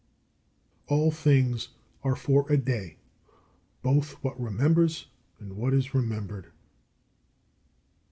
[0.87, 0.97] 35.
[0.97, 1.67] All things
[2.03, 2.97] are for a day,
[3.83, 5.05] both what remembers
[5.37, 6.51] and what is remembered.